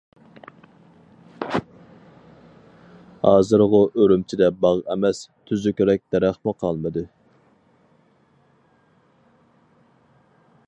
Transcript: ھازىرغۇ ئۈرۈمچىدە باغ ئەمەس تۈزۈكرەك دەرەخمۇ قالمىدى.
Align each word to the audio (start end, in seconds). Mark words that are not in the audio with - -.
ھازىرغۇ 3.27 3.81
ئۈرۈمچىدە 3.99 4.49
باغ 4.65 4.81
ئەمەس 4.95 5.21
تۈزۈكرەك 5.51 6.03
دەرەخمۇ 6.17 6.55
قالمىدى. 6.63 7.07